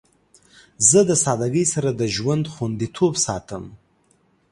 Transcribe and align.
زه 0.89 0.99
د 1.09 1.11
سادگی 1.23 1.65
سره 1.73 1.89
د 1.99 2.01
ژوند 2.15 2.43
خوندیتوب 2.53 3.13
ساتم. 3.25 3.63